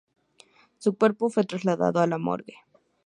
Su 0.79 0.97
cuerpo 0.97 1.29
fue 1.29 1.43
trasladado 1.43 1.99
a 1.99 2.07
la 2.07 2.17
morgue. 2.17 2.55